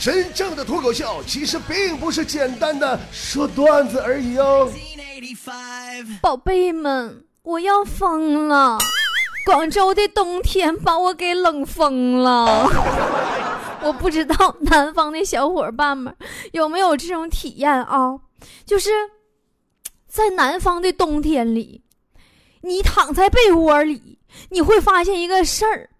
[0.00, 4.66] 真正的脱口秀其实并不是简单的说段子而已哦。
[6.22, 8.78] 宝贝们，我要疯了！
[9.44, 12.66] 广州的冬天把我给冷疯了。
[13.82, 16.16] 我不知道南方的小伙伴们
[16.52, 18.18] 有没有这种体验啊？
[18.64, 18.90] 就是
[20.08, 21.82] 在南方的冬天里，
[22.62, 25.90] 你躺在被窝里，你会发现一个事儿。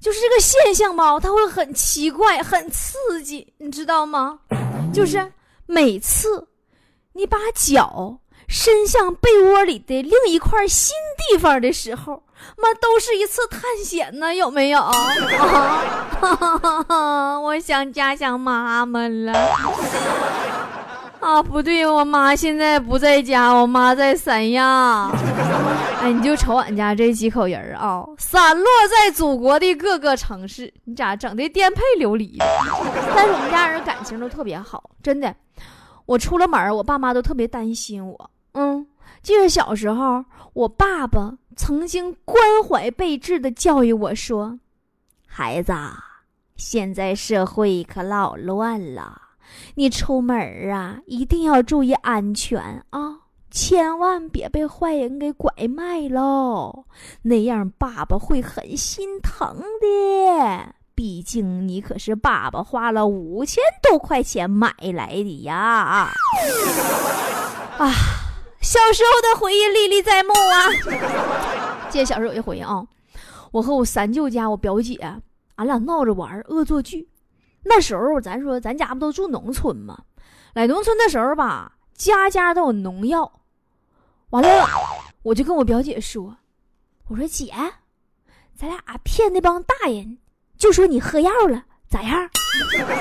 [0.00, 4.38] 就是这个现象吧，它会很奇怪、很刺激，你知道吗？
[4.92, 5.32] 就是
[5.66, 6.48] 每次
[7.12, 10.94] 你把脚伸向被窝里的另一块新
[11.30, 12.22] 地方的时候，
[12.56, 14.80] 妈都是一次探险呢，有没有？
[17.42, 19.32] 我想家乡妈妈了。
[21.20, 25.10] 啊，不对，我妈现在不在家，我妈在三亚。
[26.00, 32.36] 哎，你就瞅俺家这几口人啊，散落在祖国的各个城市，你咋整的颠沛流离？
[33.14, 35.34] 但是我们家人感情都特别好，真的。
[36.06, 38.30] 我出了门，我爸妈都特别担心我。
[38.52, 38.86] 嗯，
[39.22, 44.58] 记得小时候，我爸爸曾经关怀备至的教育我说
[45.26, 45.72] ：“孩子，
[46.56, 49.22] 现在社会可老乱了。”
[49.74, 50.36] 你出门
[50.70, 52.60] 啊，一定要注意安全
[52.90, 53.20] 啊！
[53.50, 56.84] 千万别被坏人给拐卖喽，
[57.22, 60.74] 那样爸爸会很心疼的。
[60.94, 66.10] 毕竟你可是爸爸花了五千多块钱买来的呀！
[67.78, 67.90] 啊，
[68.60, 70.68] 小时候的回忆历历在目啊！
[71.88, 72.84] 记得小时候有一回啊，
[73.52, 74.98] 我和我三舅家我表姐，
[75.54, 77.08] 俺俩闹着玩，恶作剧。
[77.62, 79.98] 那时候咱说咱家不都住农村吗？
[80.54, 83.30] 来农村的时候吧，家家都有农药。
[84.30, 84.66] 完了，
[85.22, 86.36] 我就跟我表姐说
[87.08, 87.52] ：“我说姐，
[88.56, 90.18] 咱俩骗那帮大人，
[90.56, 92.12] 就说你喝药了，咋样？”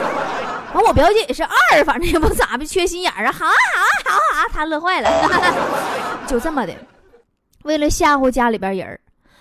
[0.73, 3.51] 完，我表姐也是二，反正也不咋的，缺心眼儿啊，好啊
[4.05, 5.09] 好啊好啊，她乐坏了。
[6.27, 6.75] 就这么的，
[7.63, 8.99] 为了吓唬家里边人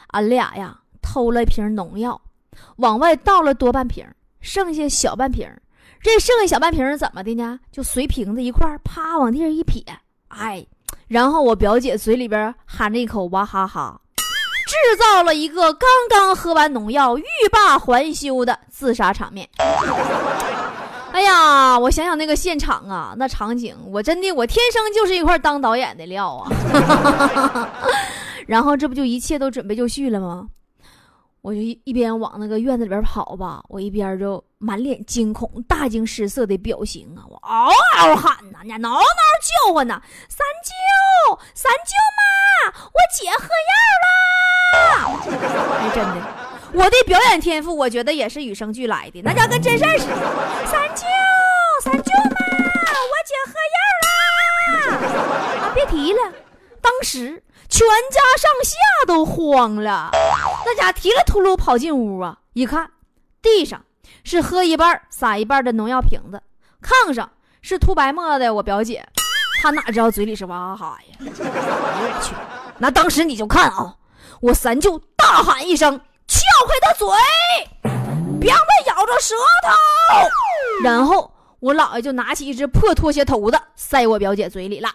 [0.08, 2.20] 俺俩呀偷了一瓶农药，
[2.76, 4.06] 往外倒了多半瓶。
[4.46, 5.44] 剩下小半瓶
[6.00, 7.58] 这剩下小半瓶怎么的呢？
[7.72, 9.82] 就随瓶子一块啪往地上一撇，
[10.28, 10.64] 哎，
[11.08, 14.00] 然后我表姐嘴里边含着一口娃哈哈，
[14.68, 19.48] 制造了一个刚刚喝完农药欲罢还休的自杀场面。
[21.10, 27.68] 哎呀，我想想那个现场啊，那场景，我真的我天生就是一块当导演的料啊。
[28.46, 30.46] 然后这不就一切都准备就绪了吗？
[31.46, 37.22] 我就一边往那个院子里边跑吧，我一边就满脸惊恐、大惊失色的表情啊！
[37.30, 39.00] 我嗷嗷喊呐，你嗷嗷
[39.68, 40.02] 叫唤呐！
[40.28, 45.20] 三舅，三舅妈，我姐喝药啦！
[45.78, 46.16] 哎，真的，
[46.72, 50.66] 我的表演天赋，我觉得也是与生俱来的，那叫跟真事儿似的。
[50.66, 51.04] 三舅，
[51.80, 52.40] 三舅妈，
[53.06, 55.62] 我姐喝药啦！
[55.70, 56.18] 啊，别提了，
[56.82, 57.40] 当时。
[57.68, 60.10] 全家上下都慌了，
[60.64, 62.38] 那家提了秃噜跑进屋啊！
[62.52, 62.90] 一看，
[63.42, 63.84] 地上
[64.24, 66.40] 是喝一半撒一半的农药瓶子，
[66.80, 67.30] 炕上
[67.62, 68.54] 是涂白沫的。
[68.54, 69.06] 我表姐，
[69.60, 71.16] 她哪知道嘴里是哇哈哈呀！
[71.20, 72.34] 我去！
[72.78, 73.96] 那当时你就看啊，
[74.40, 75.98] 我三舅大喊一声，
[76.28, 77.08] 撬开他嘴，
[78.40, 79.34] 别让他咬着舌
[79.64, 84.88] 头，然后我姥爷就拿起一只破拖鞋头子塞我表姐嘴里了。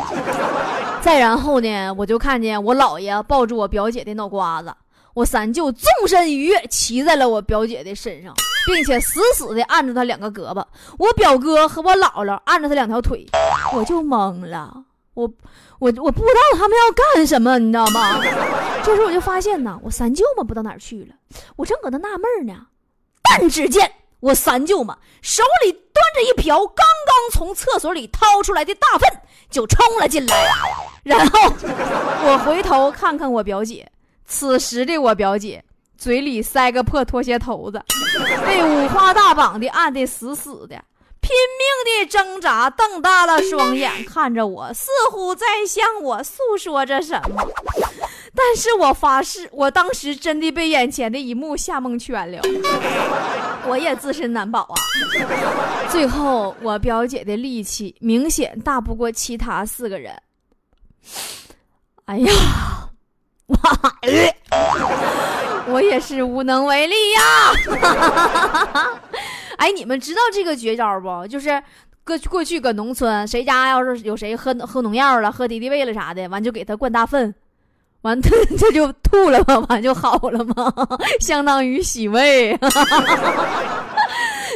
[1.02, 4.72] 再然后呢，我就看见我姥爷抱住我表姐的脑瓜子，
[5.14, 8.32] 我三舅纵身一跃，骑在了我表姐的身上，
[8.66, 10.64] 并且死死的按住她两个胳膊。
[10.98, 13.26] 我表哥和我姥姥按着她两条腿，
[13.74, 15.28] 我就懵了，我
[15.80, 18.20] 我我不知道他们要干什么，你知道吗？
[18.84, 21.14] 这时候我就发现呢，我三舅嘛不知道哪儿去了，
[21.56, 22.54] 我正搁那纳闷呢，
[23.22, 23.90] 但只见。
[24.22, 25.80] 我三舅嘛，手里端
[26.14, 30.48] 着一瓢刚刚从厕所里掏出来的大粪，就冲了进来。
[31.02, 31.40] 然后
[32.24, 33.90] 我回头看看我表姐，
[34.24, 35.64] 此时的我表姐
[35.98, 37.82] 嘴里塞个破拖鞋头子，
[38.46, 40.84] 被五花大绑的按得死死的，
[41.20, 47.44] 拼命的挣扎，瞪大了双眼看着我，似乎在向我诉说着什么。
[48.34, 52.40] 但是我发誓，我当时真的被眼前的一幕吓蒙圈了，
[53.68, 54.74] 我也自身难保啊。
[55.90, 60.14] 最后，我表姐的力气明显大不过其他四个人。
[62.06, 62.32] 哎呀，
[63.46, 63.58] 哇！
[65.68, 67.20] 我也是无能为力呀。
[69.58, 71.26] 哎，你们知道这个绝招不？
[71.28, 71.62] 就是
[72.04, 77.34] 过过去搁农村，谁家要是有谁喝喝农药了、喝敌敌畏了啥的，完就给他灌大粪。
[78.02, 79.58] 完， 他他就吐了吗？
[79.68, 80.72] 完就好了吗？
[81.20, 82.56] 相当于洗胃。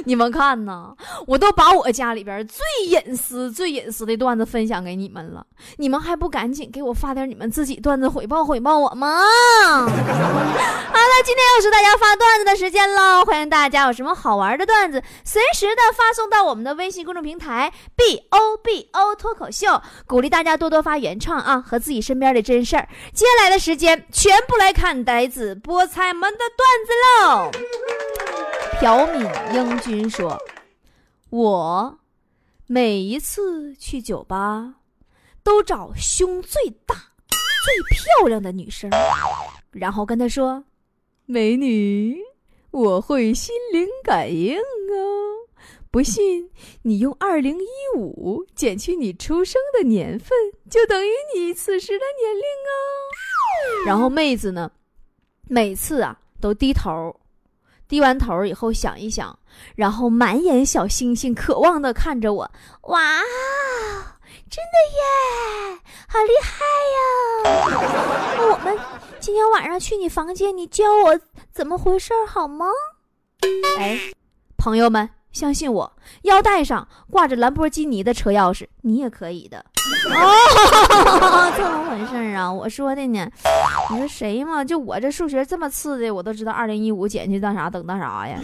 [0.09, 0.95] 你们看呐，
[1.27, 5.45] 我都把我家里边最隐私、最隐私的段子分享给你们了，
[5.79, 9.09] 你们还不赶紧给我发点你们自己段子回报回报我吗？
[9.67, 22.89] 好了，今天又是大家发段子的时间喽，欢迎大家有什么好玩的段子，随时的发送到我们的微信公众平台 b o b o 脱口秀，鼓励大家多多发原创啊和自己身边的真事儿。
[23.13, 26.93] 接下来的时间，全部来看呆子菠菜们的段子
[27.25, 28.46] 喽。
[28.79, 30.39] 朴敏英君说
[31.31, 31.99] ：“我
[32.67, 34.75] 每一次去酒吧，
[35.43, 36.95] 都找胸最大、
[37.65, 38.91] 最漂亮的女生，
[39.73, 40.63] 然后跟她说
[41.25, 42.19] ：‘美女，
[42.71, 45.49] 我会心灵感应哦。
[45.91, 46.51] 不信，
[46.83, 50.29] 你用二零一五减去你出生的年份，
[50.71, 52.77] 就等于你此时的年龄哦。’
[53.87, 54.71] 然后妹子呢，
[55.49, 57.19] 每次啊都低头。”
[57.89, 59.39] 低完头以后想一想，
[59.75, 62.51] 然后满眼小星星，渴望的看着我。
[62.83, 63.21] 哇，
[64.51, 66.65] 真的耶，好厉害
[66.97, 68.37] 呀！
[68.39, 68.77] 那我们
[69.21, 71.21] 今天晚上去你房间，你教我
[71.53, 72.67] 怎么回事好吗？
[73.79, 73.99] 哎，
[74.57, 75.93] 朋友们，相信我，
[76.23, 79.59] 腰带上挂着兰博基尼的车钥匙，你也可以的。
[79.59, 82.51] 哦， 这么回事啊？
[82.51, 83.31] 我说的呢。
[83.91, 84.65] 你说谁嘛？
[84.65, 88.39] 就我这数学这么次的，我都知道二零一五减去当啥等当啥呀？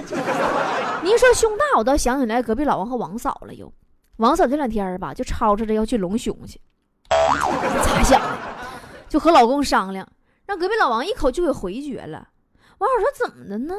[1.03, 3.55] 你一说胸大，我倒想起来隔壁老王和王嫂了。
[3.55, 3.73] 又，
[4.19, 6.61] 王嫂这两天吧，就吵吵着要去隆胸去。
[7.09, 8.37] 咋想的？
[9.09, 10.07] 就和老公商量，
[10.45, 12.29] 让隔壁老王一口就给回绝了。
[12.77, 13.75] 王嫂说：“怎么的呢？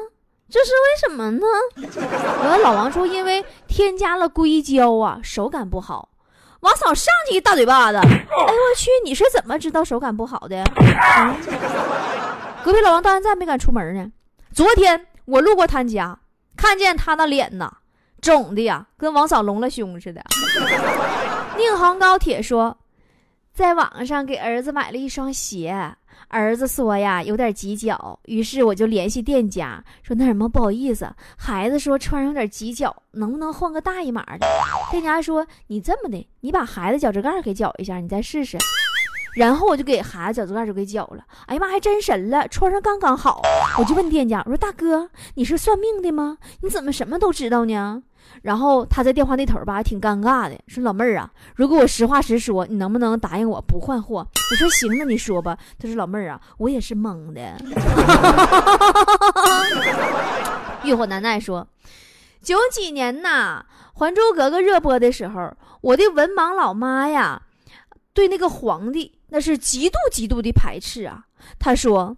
[0.50, 1.46] 这是为什么呢？”
[1.76, 6.10] 我的，老王说：“因为添加了硅胶啊，手感不好。”
[6.60, 8.90] 王嫂上去一大嘴巴子，哎呦我去！
[9.04, 10.64] 你是怎么知道手感不好的？
[12.64, 14.10] 隔壁老王到现在没敢出门呢。
[14.50, 16.18] 昨天我路过他家，
[16.56, 17.70] 看见他那脸呐，
[18.22, 20.24] 肿的呀，跟王嫂隆了胸似的。
[21.58, 22.78] 宁杭高铁说，
[23.52, 25.94] 在网上给儿子买了一双鞋。
[26.28, 34.46] 儿子说呀，有点挤脚，于是我就联系店家说：“那什么，不好意思，孩子说穿上有点挤脚，能不能换个大一码的？”
[34.90, 38.58] 店家说：“你这么的，你把孩子脚趾盖给绞一下，你再试试。”
[39.36, 41.24] 然后我就给孩子脚趾盖就给绞了。
[41.46, 43.42] 哎呀妈，还真神了，穿上刚刚好。
[43.78, 46.38] 我就问店家：“我说大哥，你是算命的吗？
[46.60, 48.02] 你怎么什么都知道呢？”
[48.42, 54.16] 然后他在电话那头吧，还挺尴尬的，说：“老妹儿啊，如果我实话实说，你能不能答应我不换货？”
[54.50, 57.40] 我说：“行，那你说吧。”他说：“老妹儿啊，我也是懵的。”
[60.84, 61.66] 欲火难耐说
[62.42, 63.64] ：“九几年呐，
[63.98, 67.40] 《还珠格格》热播的时候，我的文盲老妈呀，
[68.12, 71.24] 对那个皇帝那是极度极度的排斥啊。
[71.58, 72.14] 他说。”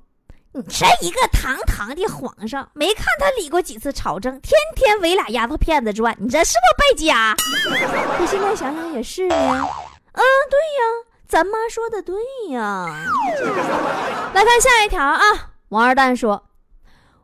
[0.59, 7.37] 你这一个堂堂的皇上，没看他理过几次朝政，天天围俩丫头片子转，你这是不败家？
[8.17, 9.37] 可现在想想也是呢。
[9.37, 10.83] 嗯，对呀，
[11.29, 12.17] 咱妈说的对
[12.53, 12.87] 呀。
[14.33, 15.21] 来看下一条啊，
[15.69, 16.47] 王二蛋说：“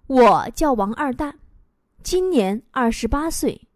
[0.09, 1.39] 我叫王二蛋，
[2.03, 3.67] 今年二十八岁，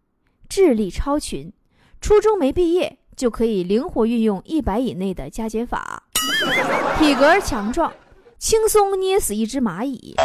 [0.47, 1.51] 智力超群，
[1.99, 6.03] 初中没毕业就可以灵活运用一百以内的加减法，
[6.99, 7.91] 体格强壮。”
[8.39, 10.15] 轻松捏死一只蚂蚁，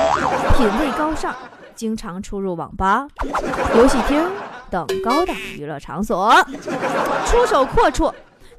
[0.57, 1.35] 品味高尚，
[1.75, 3.09] 经常出入网吧、
[3.75, 4.23] 游戏厅
[4.71, 6.31] 等高档娱乐场所，
[7.27, 8.13] 出手阔绰，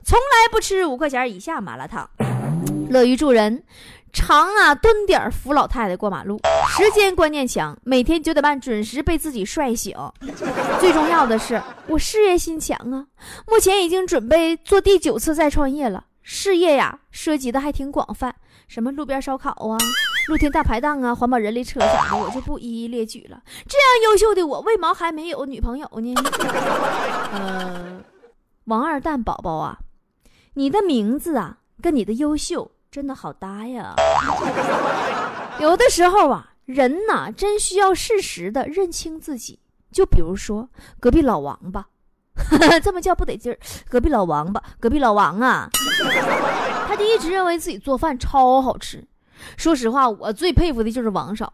[0.04, 2.10] 从来不吃五块钱以下麻辣烫，
[2.89, 3.63] 乐于助人，
[4.12, 6.39] 常啊蹲点扶老太太过马路，
[6.75, 9.96] 时间观念强，每天九点半准时被自己帅醒。
[10.80, 13.06] 最重要的是，我事业心强啊，
[13.48, 18.34] 目前已经准备做第九次再创业了，事业呀涉及的还挺广泛。
[18.68, 19.77] 什么路边烧烤啊，
[20.30, 23.44] 露天大排档啊，环保人力车啥的，我就不一一列举了。
[23.68, 26.13] 这样优秀的我，为毛还没有女朋友呢？
[27.34, 28.01] 呃，
[28.63, 29.77] 王二蛋宝宝啊，
[30.56, 33.94] 你的名字啊，跟你的优秀真的好搭呀。
[35.60, 39.60] 有的时候啊，人呐，真需要适时的认清自己。
[39.92, 41.89] 就比如说隔壁老王吧。
[42.84, 43.58] 这么叫不得劲儿，
[43.90, 45.70] 隔壁老王吧，隔壁老王啊，
[46.88, 49.04] 他就一直认为自己做饭超好吃。
[49.58, 51.52] 说实话，我最佩服的就是王嫂，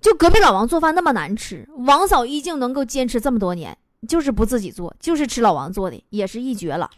[0.00, 3.76] 就隔壁老王做饭那么难吃，王嫂依旧能够坚持这么多年，
[4.08, 6.90] 就是不自己做，就是吃老王做的，也是一绝了。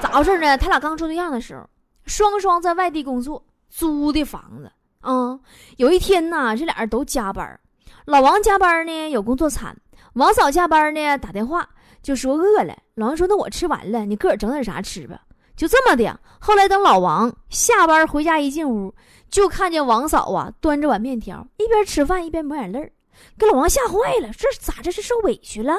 [0.00, 0.56] 咋回事呢？
[0.56, 1.68] 他俩刚处对象的时候，
[2.06, 5.38] 双双在外地工作，租的房子啊。
[5.76, 7.58] 有一天呢，这俩人都加班，
[8.06, 9.76] 老王加班呢有工作餐，
[10.14, 11.68] 王嫂加班呢打电话。
[12.08, 15.20] 就说饿了，老王说：“那我吃完了，你个儿整点啥吃吧。”
[15.54, 16.18] 就这么的。
[16.40, 18.94] 后来等老王下班回家一进屋，
[19.28, 22.90] 就看见王嫂啊端着碗面条，一边吃饭一边抹眼泪。
[23.38, 25.74] 给老王吓坏了，这咋这是受委屈了？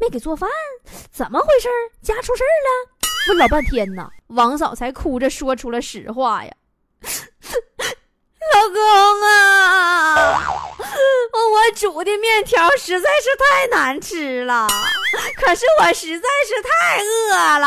[0.00, 0.48] 没给做饭，
[1.10, 1.68] 怎么回事？
[2.00, 2.90] 家出事了？
[3.28, 6.54] 问老半天呢，王嫂才哭着说出了实话呀。
[8.52, 8.78] 老公
[9.22, 10.42] 啊，
[11.32, 14.66] 我煮的面条实在是太难吃了，
[15.36, 17.64] 可是我实在是太饿了。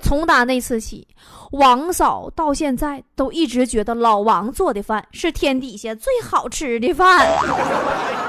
[0.00, 1.06] 从打那次起，
[1.52, 7.28] 王嫂到现在都一直觉得老王做的饭是天底下最好吃的饭。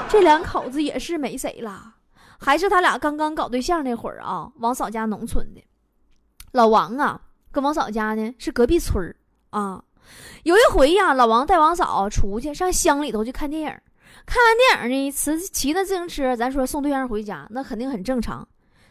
[0.08, 1.94] 这两口子也是没谁了。
[2.38, 5.62] 还是他俩刚刚搞对象那会儿啊，王嫂家农村的，
[6.52, 9.16] 老王啊跟王嫂家呢是隔壁村儿
[9.50, 9.82] 啊。
[10.44, 13.68] 有一回呀，老王带王嫂出去上乡里头去看电影，
[14.26, 18.46] 看完电影呢，骑骑着自行车，咱说送对象回家，那肯定很正常。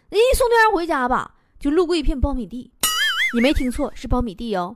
[0.09, 2.71] 人一送对象回家吧，就路过一片苞米地，
[3.33, 4.75] 你没听错，是苞米地哦。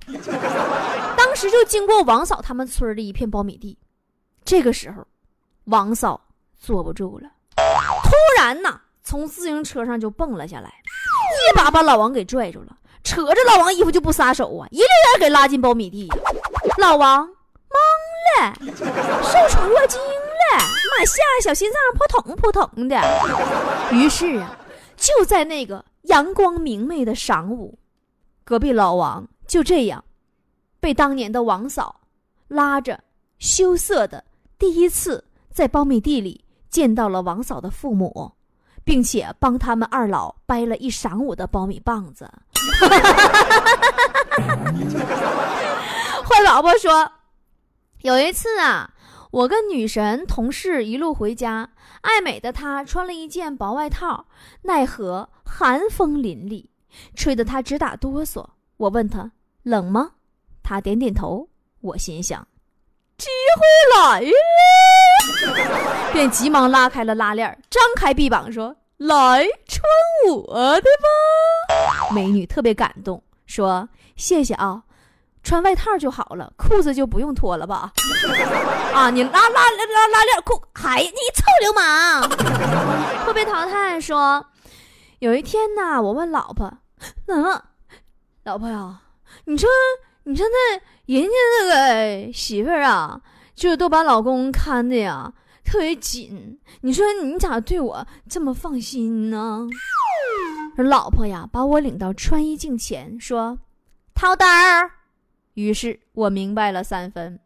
[1.17, 3.77] 当时就经过王嫂他们村的一片苞米地，
[4.45, 5.05] 这个时候，
[5.65, 6.19] 王嫂
[6.57, 7.29] 坐不住了。
[8.03, 12.76] 突然呐，从自行车上就蹦了下来，一把把老王给拽住了，
[13.07, 16.11] 扯着老王衣服就不撒手啊，一溜烟给拉进苞米地。
[16.77, 18.53] 老王懵了，
[19.23, 23.01] 受宠若惊了，妈吓小心脏扑通扑通的。
[23.91, 24.57] 于是啊，
[24.97, 27.79] 就在那个阳光明媚的晌午，
[28.43, 30.03] 隔壁老王就这样
[30.81, 32.01] 被当年的王嫂
[32.49, 32.99] 拉着，
[33.39, 34.25] 羞涩的
[34.59, 35.23] 第一次
[35.53, 36.43] 在苞米地里。
[36.69, 38.33] 见到了王嫂的父母，
[38.87, 42.31] 并且帮他们二老掰了一晌午的苞米棒子。
[46.23, 47.11] 坏宝宝说
[48.03, 48.89] ：“有一次啊，
[49.31, 54.25] 我跟女神同事一路回家，爱美的她穿了一件薄外套，
[54.61, 56.65] 奈何寒风凛冽，
[57.13, 58.45] 吹得她直打哆嗦。
[58.77, 59.29] 我问她
[59.63, 60.11] 冷吗？
[60.63, 61.49] 她点点头。
[61.81, 62.47] 我心想。”
[63.17, 63.65] 机会
[63.99, 69.81] 来了，便急忙拉开了拉链，张开臂膀说：“来穿
[70.27, 74.83] 我的吧。”美女特别感动，说：“谢谢啊，
[75.41, 77.91] 穿外套就好了，裤子就不用脱了吧？”
[78.93, 82.29] 啊，你拉拉拉拉链裤，嗨，你臭流氓！
[83.25, 83.99] 会被淘汰。
[83.99, 84.45] 说
[85.17, 86.71] 有一天呐，我问老婆
[87.25, 87.61] ：“嗯，
[88.43, 88.99] 老婆呀，
[89.45, 89.67] 你说
[90.27, 91.29] 你现在？”人家
[91.61, 93.21] 那个媳妇儿啊，
[93.55, 95.31] 就都把老公看的呀
[95.63, 96.59] 特别紧。
[96.81, 99.65] 你说你咋对我这么放心呢？
[100.75, 103.57] 老婆呀，把我领到穿衣镜前，说
[104.13, 104.91] ：“掏单儿。”
[105.55, 107.39] 于是我明白了三分。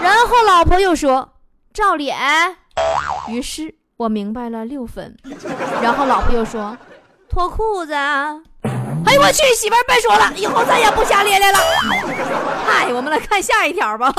[0.00, 1.32] 然后老婆又说
[1.74, 2.16] ：“照脸。”
[3.28, 5.16] 于是我明白了六分。
[5.82, 6.78] 然后老婆又说
[7.28, 7.92] ：“脱裤子。”
[9.06, 11.58] 哎呦我去，媳妇儿别说了，以后再也不瞎咧咧了。
[12.66, 14.12] 嗨，我们来看下一条吧。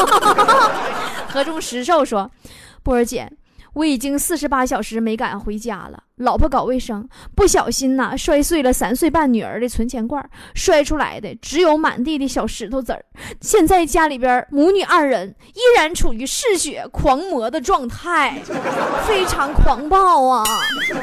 [1.31, 2.29] 河中石兽说
[2.83, 3.31] ：“波儿姐。”
[3.73, 6.03] 我已经四十八小时没敢回家了。
[6.17, 13.03] 老婆搞卫生，不小心呐摔碎了三岁半女儿的存钱罐，摔出来的只有满地的小石头子儿。
[13.41, 18.39] 现在家里边母女二人依然处于嗜血狂魔的状态，
[19.07, 20.43] 非常狂暴啊！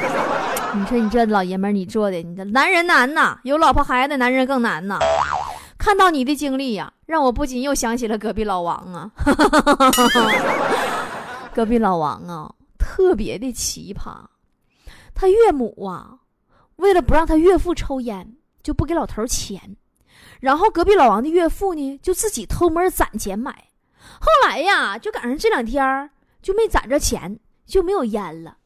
[0.72, 4.98] 你说你这老爷们儿，你做的，你这男人难呐，有老婆孩子的男人更难呐。
[5.76, 9.10] 看到你的经历呀，让我不禁又想起了隔壁老王啊，
[11.52, 12.52] 隔壁老王啊。
[12.90, 14.25] 特别的奇葩，
[15.14, 16.18] 他岳母啊，
[16.75, 19.76] 为了不让他岳父抽烟，就不给老头钱，
[20.40, 23.68] 然后隔壁老王的岳父呢，就自己偷摸攒钱买。
[24.18, 26.11] 后来呀，就赶上这两天
[26.42, 28.56] 就没攒着钱，就没有烟了。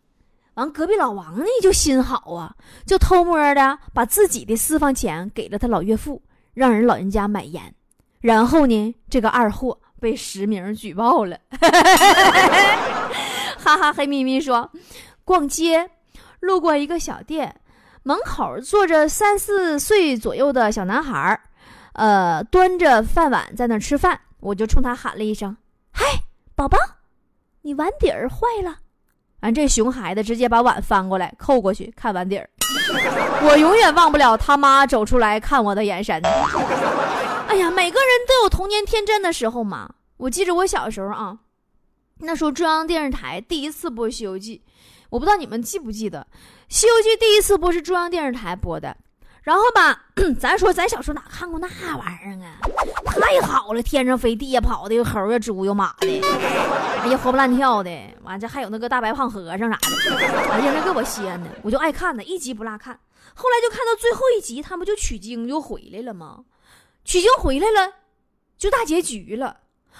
[0.54, 6.23] 完，隔壁老王呢就心好啊，就偷摸的把自己的私房钱给了他老岳父，
[6.54, 7.75] 让人老人家买烟。
[8.23, 11.38] 然后呢，这个二货被实名举报了。
[13.64, 14.71] 哈哈，黑咪咪说
[15.25, 15.88] ：“逛街，
[16.40, 17.62] 路过一个小店，
[18.02, 21.40] 门口坐着三四岁左右的小男孩儿，
[21.94, 24.21] 呃，端着饭碗在那吃饭。
[24.40, 25.56] 我就冲他喊了一声
[25.90, 26.04] ：‘嗨，
[26.54, 26.76] 宝宝，
[27.62, 28.76] 你碗底儿坏了。’
[29.40, 32.47] 完，这熊孩子直接把碗翻过来扣过去看碗底儿。
[33.42, 36.21] 我永远忘不了他妈走出来看我的眼神。
[37.49, 39.88] 哎呀，每个人都有童年天真的时候嘛。
[40.18, 41.38] 我记着我小时候啊。”
[42.18, 44.62] 那时候中央电视台第一次播《西游记》，
[45.11, 46.21] 我不知道你们记不记得，
[46.68, 48.97] 《西游记》第一次播是中央电视台播的。
[49.42, 50.06] 然后吧，
[50.40, 51.68] 咱说咱小时候哪看过那
[51.99, 52.56] 玩意儿啊？
[53.04, 56.23] 太好了，天上飞，地下跑的，有猴有猪有马的，
[57.02, 57.90] 哎呀，活蹦乱跳的。
[58.23, 60.16] 完这还有那个大白胖和尚啥的，
[60.50, 62.99] 哎呀，那给我仙的，我就爱看呢，一集不落看。
[63.35, 66.44] 后来就看到最后一集，他们就取经就回来了吗？
[67.04, 67.92] 取经回来了，
[68.56, 69.59] 就大结局了。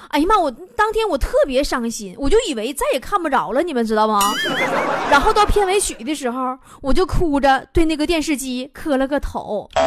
[0.09, 0.39] 哎呀妈！
[0.39, 4.21] 我当天我特别伤心，我就以为再也看不着了，你们知道吗？
[5.11, 9.69] 然后到片尾曲的时候，我就哭着对那个电视机磕了个头。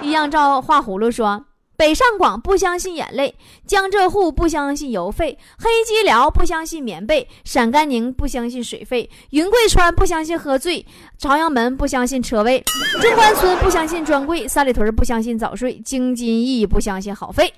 [0.00, 1.44] 一样照画葫芦说。
[1.78, 10.84] 北上广不相信眼泪，江浙沪不相信邮费，黑吉辽不相信棉被，陕甘宁不相信水费，云贵川不相信喝醉，
[11.18, 12.60] 朝阳门不相信车位，
[13.00, 17.54] 中关村不相信专柜，三里屯不相信早睡，京津冀不相信好费。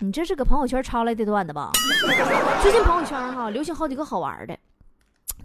[0.00, 1.70] 你这是搁朋友圈抄来的段子吧？
[2.62, 4.56] 最近朋友圈哈流行好几个好玩的。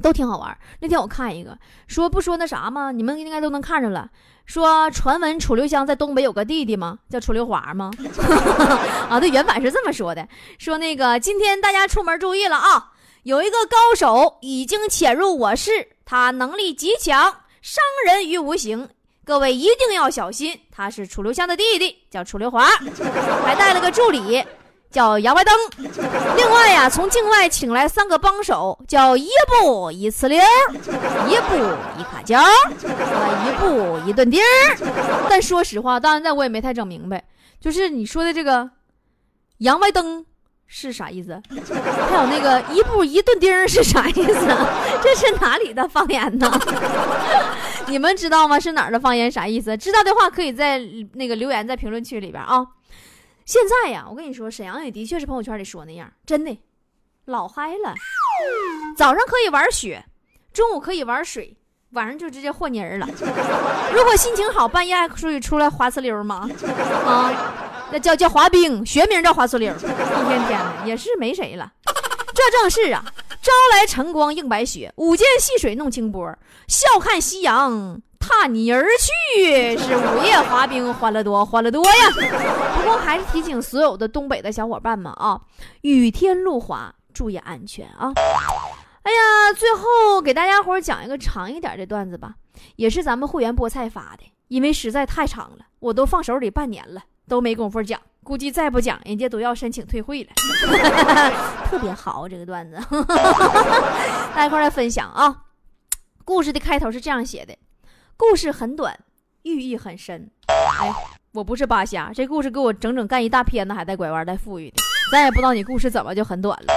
[0.01, 0.57] 都挺好玩。
[0.79, 2.91] 那天我看一个，说不说那啥吗？
[2.91, 4.09] 你们应该都能看着了。
[4.45, 6.99] 说传闻楚留香在东北有个弟弟吗？
[7.09, 7.91] 叫楚留华吗？
[9.09, 10.25] 啊，对，原版是这么说的。
[10.57, 12.91] 说那个今天大家出门注意了啊，
[13.23, 17.21] 有一个高手已经潜入我市，他能力极强，
[17.61, 18.87] 伤人于无形，
[19.25, 20.57] 各位一定要小心。
[20.71, 22.65] 他是楚留香的弟弟，叫楚留华，
[23.43, 24.41] 还带了个助理。
[24.97, 25.53] 叫杨白登，
[26.35, 30.39] 另外呀，从境外请来三个帮手，叫一步一呲溜，
[31.27, 31.55] 一步
[31.99, 32.41] 一卡胶，
[32.81, 34.41] 一步一顿钉。
[35.29, 37.23] 但说实话，到现在我也没太整明白，
[37.61, 38.67] 就是你说的这个
[39.59, 40.25] 杨白登
[40.65, 41.39] 是啥意思？
[42.09, 44.47] 还有那个一步一顿钉是啥意思？
[45.03, 46.51] 这是哪里的方言呢？
[47.85, 48.59] 你们知道吗？
[48.59, 49.31] 是哪儿的方言？
[49.31, 49.77] 啥意思？
[49.77, 50.81] 知道的话可以在
[51.13, 52.65] 那个留言在评论区里边啊。
[53.47, 56.55] 现在呀，我跟你说，沈阳也的确是朋友圈里说那样，真的，
[57.23, 57.95] 老嗨了。
[58.97, 60.03] 早上可以玩雪，
[60.51, 61.55] 中午可以玩水，
[61.91, 63.07] 晚上就直接和泥儿了。
[63.93, 66.49] 如果心情好，半夜还可以出来滑呲溜吗？
[67.05, 67.31] 啊，
[67.89, 69.73] 那叫叫滑冰，学名叫滑呲溜。
[69.73, 71.71] 一天天的也是没谁了。
[72.35, 73.01] 这正是啊，
[73.41, 76.37] 朝来晨光映白雪，午间戏水弄清波，
[76.67, 78.01] 笑看夕阳。
[78.19, 82.09] 踏泥而去，是午夜滑冰，欢乐多，欢乐多呀！
[82.75, 85.39] 不过还是提醒所有的东北的小伙伴们啊，
[85.81, 88.11] 雨天路滑，注意安全啊！
[89.03, 92.33] 哎呀，最后给大家伙讲一个长一点的段子吧，
[92.75, 100.29] 也是咱们会员菠菜发的，因为实在太长了，我都放手里半年了，都没工夫讲，估计再不讲，人家都要申请退会了。
[101.69, 102.77] 特别好，这个段子，
[104.33, 105.43] 大家一块来分享啊！
[106.25, 107.55] 故事的开头是这样写的。
[108.17, 108.99] 故事很短，
[109.43, 110.29] 寓意很深。
[110.47, 110.91] 哎，
[111.33, 114.77] 我不是扒瞎，这故事给我整整干一大片子，还带拐弯带富裕的。
[115.11, 116.73] 咱也不知道你故事怎么就很短了，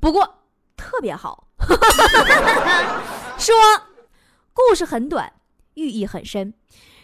[0.00, 0.36] 不过
[0.76, 1.48] 特别好。
[3.36, 3.54] 说
[4.54, 5.32] 故事很短，
[5.74, 6.54] 寓意很深，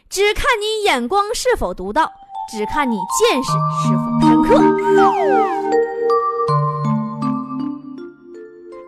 [0.09, 2.13] 只看你眼光是否独到，
[2.53, 3.51] 只看你见识
[3.83, 4.63] 是否深刻。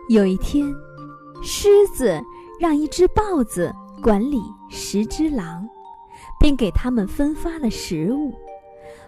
[0.09, 0.65] 有一天，
[1.43, 2.23] 狮子
[2.61, 3.75] 让一只豹子。
[3.99, 5.67] 管理十只狼，
[6.39, 8.33] 并给他们分发了食物。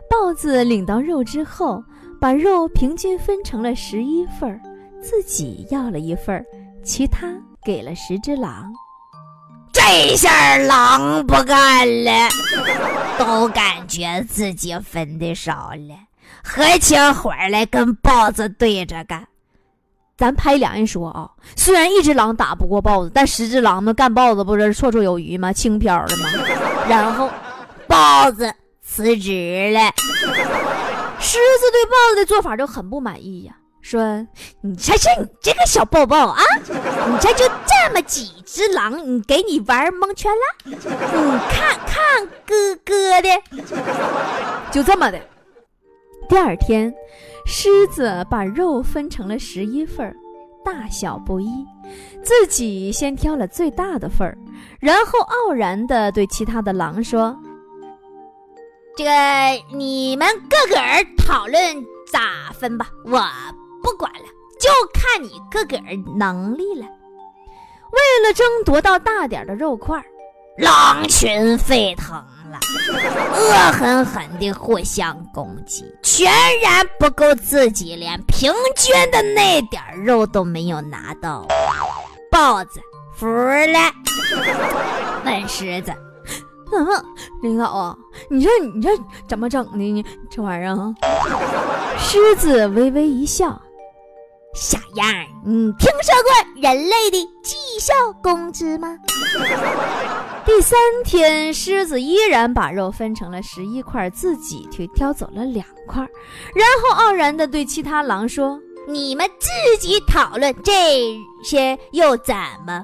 [0.09, 1.83] 豹子领到肉之后，
[2.19, 4.59] 把肉平均分成了十一份儿，
[5.01, 6.43] 自己要了一份儿，
[6.83, 7.27] 其他
[7.63, 8.73] 给了十只狼。
[9.71, 12.29] 这下狼不干了，
[13.17, 15.95] 都感觉自己分的少了，
[16.43, 19.27] 合起伙来跟豹子对着干。
[20.19, 25.53] 咱拍两人说啊，虽然一只狼打不过豹子，但十只狼们干豹子不是绰绰有余吗？
[25.53, 26.25] 轻飘的吗？
[26.89, 27.29] 然后，
[27.87, 29.79] 豹子辞职了。
[31.21, 34.27] 狮子对豹子的做法就很不满意呀，说
[34.59, 40.65] ：“你瞧瞧你这个小豹豹啊，你这就这么几只狼，你给你玩蒙圈了？
[40.65, 43.29] 你看看哥哥的，
[44.69, 45.19] 就这么的。
[46.27, 46.93] 第二天。”
[47.45, 50.15] 狮子把肉分成了十一份儿
[50.63, 51.65] 大小不一，
[52.21, 54.37] 自己先挑了最大的份儿，
[54.79, 57.35] 然后傲然地对其他的狼说
[58.95, 59.11] ：“这个
[59.75, 61.61] 你们个个儿讨论
[62.11, 63.21] 咋分吧，我
[63.81, 64.25] 不管了，
[64.59, 66.85] 就看你个个儿能力了。”
[67.91, 69.99] 为了争夺到大点的肉块，
[70.57, 72.23] 狼群沸腾。
[72.51, 76.31] 恶狠狠地互相攻击，全
[76.61, 81.47] 然不够自己连平均的那点肉都没有拿到。
[82.31, 82.79] 豹子
[83.15, 83.91] 服了，
[85.25, 85.91] 问狮子
[86.71, 86.87] ：“嗯，
[87.41, 87.95] 领导啊，
[88.29, 88.89] 你这你这
[89.27, 89.77] 怎么整的？
[89.77, 90.93] 呢这玩意儿啊？”
[91.97, 93.61] 狮子微微一笑
[94.55, 98.95] ：“小样儿，你听说过人类的绩效工资吗？”
[100.49, 106.01] 第三天，狮子依然把肉分成了十一块，自己却挑走了两块，
[106.55, 108.59] 然后傲然地对其他狼说
[108.89, 112.35] ：“你们自己讨论这些又怎
[112.65, 112.83] 么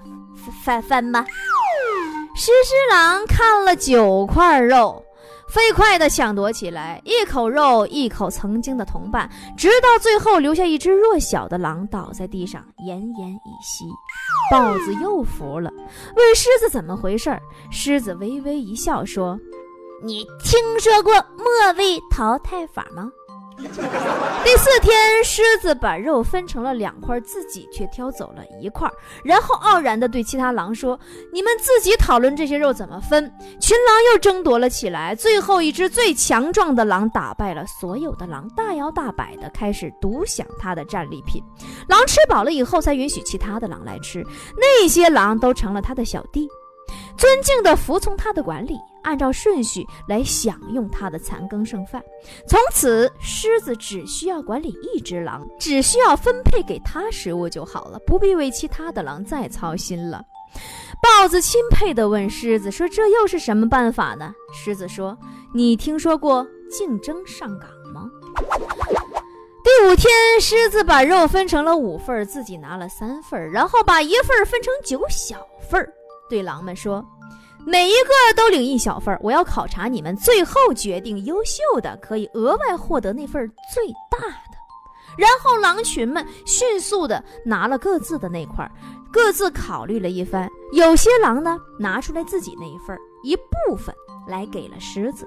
[0.63, 1.25] 分分吧？”
[2.37, 5.03] 狮狮狼看了九块肉，
[5.55, 13.85] 飞快地抢夺起来，一口肉一口曾经的同伴，直到最后留下一只弱小的狼倒在地上奄奄一息。
[14.51, 15.71] 豹子又服了，
[16.17, 17.39] 问狮子怎么回事
[17.71, 19.39] 狮子微微一笑说
[20.03, 23.09] ：“你听说过末位淘汰法吗？”
[24.43, 28.89] 第四天，狮子把肉分成了两块，自己却挑走了一块，
[29.23, 30.99] 然后傲然地对其他狼说
[31.31, 41.41] ：“你们自己讨论这些肉怎么分。”群狼又争夺了起来，最后一只最强壮的狼打败了所有的狼，大摇大摆地开始独享它的战利品。
[41.87, 44.23] 狼吃饱了以后，才允许其他的狼来吃，
[44.57, 46.47] 那些狼都成了他的小弟。
[47.17, 52.03] 尊敬地服从他的管理，按照顺序来享用他的残羹剩饭。
[52.47, 60.23] 从此，狮子只需要管理一只狼，只需要分配给他食物就好了，不必为其他的狼再操心了。
[61.01, 65.17] 豹子钦佩地问狮子说：“这又是什么办法呢？”狮子说
[65.53, 68.09] ：“你听说过竞争上岗吗？”
[69.63, 75.35] 第五天，狮子把肉分成了五份，自己拿了三份，然后把一份分成九小
[75.69, 75.85] 份。
[76.29, 77.05] 对狼们说
[77.65, 84.55] ：“每一个都领一小份儿，我要考察你们，最后决定优秀的可以额外获得那份最大的。”
[85.17, 88.69] 然后狼群们迅速的拿了各自的那块，
[89.11, 90.49] 各自考虑了一番。
[90.73, 93.95] 有些狼呢拿出来自己那一份一部分
[94.27, 95.25] 来给了狮子；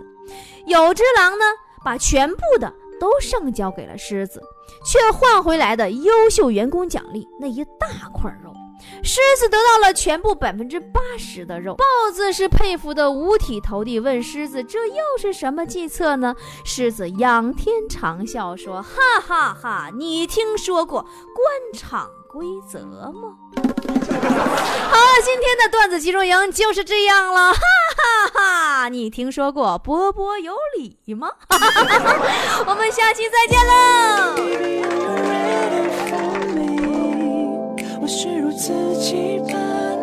[0.67, 1.45] 有只狼呢
[1.83, 4.43] 把全部的都上交给了狮子，
[4.85, 8.53] 却换回来的优秀员工奖励那一大块肉。
[9.03, 19.91] 狮子得到了全部百分之八十的肉，豹子是佩服的五体投地，问狮子：“这又是什么计策呢？”狮子仰天长啸说：“哈哈哈！
[19.97, 21.11] 你听说过官
[21.75, 28.89] 场规则吗？” 好了，今天的段子集中营就是这样了，哈哈哈！
[28.89, 31.31] 你听说过波波有理吗？
[32.67, 34.39] 我们下期再见喽。
[38.59, 39.98] 自己吧。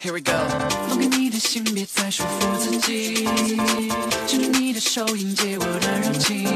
[0.00, 0.32] Here we go.
[0.88, 3.16] 放开你的心别再束缚自己。
[3.16, 6.46] 束缚伸出你的手迎接我的热情。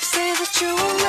[0.00, 1.05] Say that you want